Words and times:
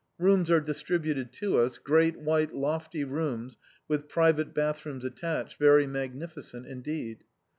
Rooms 0.17 0.49
are 0.49 0.59
distributed 0.59 1.31
to 1.33 1.59
us, 1.59 1.77
great 1.77 2.17
white 2.17 2.55
lofty 2.55 3.03
rooms 3.03 3.57
with 3.87 4.09
private 4.09 4.51
bathrooms 4.51 5.05
attached, 5.05 5.59
very 5.59 5.85
magnificent 5.85 6.65
indeed. 6.65 7.23